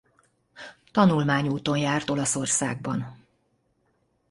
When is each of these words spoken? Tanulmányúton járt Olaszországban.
Tanulmányúton 0.91 1.77
járt 1.77 2.09
Olaszországban. 2.09 3.25